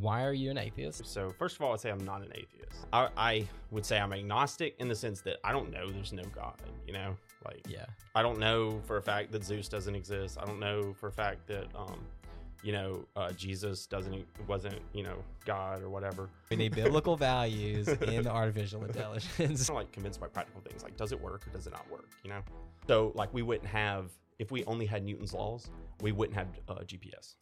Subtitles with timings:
[0.00, 1.06] Why are you an atheist?
[1.06, 2.86] So first of all, I'd say I'm not an atheist.
[2.92, 6.24] I, I would say I'm agnostic in the sense that I don't know there's no
[6.34, 6.60] God.
[6.86, 7.86] You know, like Yeah.
[8.14, 10.38] I don't know for a fact that Zeus doesn't exist.
[10.40, 12.00] I don't know for a fact that um,
[12.62, 16.30] you know, uh, Jesus doesn't wasn't you know God or whatever.
[16.50, 19.68] We need biblical values in artificial intelligence.
[19.68, 22.08] I'm like convinced by practical things like does it work or does it not work?
[22.24, 22.40] You know,
[22.88, 25.70] so like we wouldn't have if we only had Newton's laws,
[26.00, 27.34] we wouldn't have uh, GPS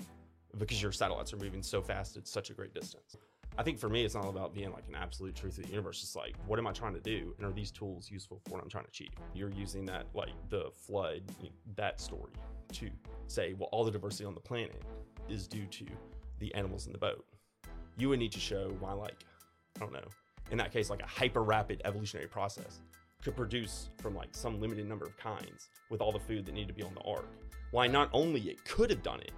[0.59, 3.17] because your satellites are moving so fast at such a great distance.
[3.59, 6.03] I think for me, it's not about being like an absolute truth of the universe.
[6.03, 7.35] It's like, what am I trying to do?
[7.37, 9.11] And are these tools useful for what I'm trying to achieve?
[9.35, 12.33] You're using that, like the flood, you know, that story
[12.73, 12.91] to
[13.27, 14.83] say, well, all the diversity on the planet
[15.29, 15.87] is due to
[16.39, 17.25] the animals in the boat.
[17.99, 19.17] You would need to show why, like,
[19.77, 20.09] I don't know,
[20.51, 22.81] in that case, like a hyper rapid evolutionary process
[23.23, 26.69] could produce from like some limited number of kinds with all the food that needed
[26.69, 27.29] to be on the ark.
[27.71, 29.33] Why not only it could have done it,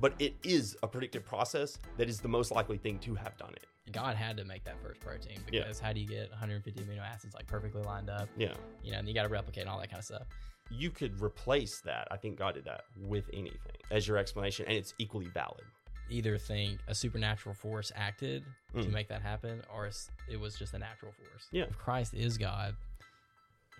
[0.00, 3.52] but it is a predictive process that is the most likely thing to have done
[3.54, 3.66] it.
[3.92, 5.62] God had to make that first protein Yeah.
[5.62, 8.28] because how do you get 150 amino acids like perfectly lined up?
[8.36, 8.54] Yeah.
[8.82, 10.26] You know, and you got to replicate and all that kind of stuff.
[10.70, 12.06] You could replace that.
[12.10, 15.64] I think God did that with anything as your explanation, and it's equally valid.
[16.08, 18.92] Either think a supernatural force acted to Mm.
[18.92, 19.90] make that happen, or
[20.28, 21.48] it was just a natural force.
[21.50, 21.64] Yeah.
[21.64, 22.76] If Christ is God,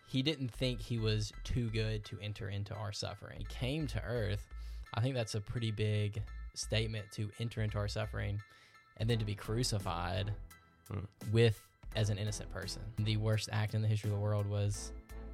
[0.09, 3.39] he didn't think he was too good to enter into our suffering.
[3.39, 4.45] He came to earth.
[4.95, 6.23] I think that's a pretty big
[6.55, 8.41] statement to enter into our suffering
[8.97, 10.33] and then to be crucified
[10.91, 11.07] Mm.
[11.31, 11.61] with
[11.95, 12.83] as an innocent person.
[12.99, 14.91] The worst act in the history of the world was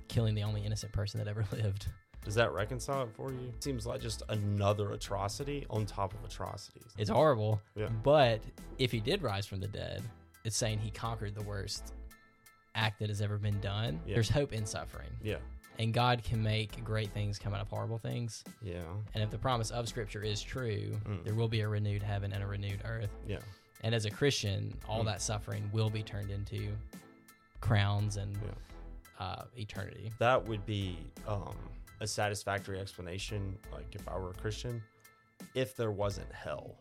[0.08, 1.86] killing the only innocent person that ever lived.
[2.24, 3.52] Does that reconcile it for you?
[3.60, 6.92] Seems like just another atrocity on top of atrocities.
[6.98, 7.60] It's horrible.
[7.74, 7.88] Yeah.
[8.02, 8.42] But
[8.78, 10.02] if he did rise from the dead,
[10.44, 11.94] it's saying he conquered the worst
[12.74, 14.00] act that has ever been done.
[14.06, 14.14] Yeah.
[14.14, 15.08] There's hope in suffering.
[15.22, 15.36] Yeah.
[15.78, 18.42] And God can make great things come out of horrible things.
[18.62, 18.82] Yeah.
[19.14, 21.22] And if the promise of Scripture is true, Mm.
[21.24, 23.10] there will be a renewed heaven and a renewed earth.
[23.26, 23.40] Yeah.
[23.82, 25.06] And as a Christian, all Mm.
[25.06, 26.74] that suffering will be turned into
[27.60, 28.50] crowns and Yeah.
[29.18, 30.12] uh, eternity.
[30.18, 31.56] That would be um,
[32.00, 34.82] a satisfactory explanation, like if I were a Christian,
[35.54, 36.76] if there wasn't hell.